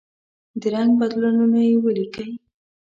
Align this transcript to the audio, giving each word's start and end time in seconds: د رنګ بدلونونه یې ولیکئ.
د 0.61 0.61
رنګ 0.73 0.91
بدلونونه 1.01 1.59
یې 1.67 1.75
ولیکئ. 1.83 2.31